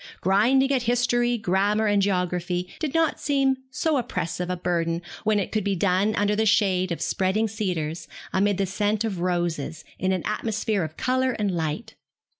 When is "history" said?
0.81-1.37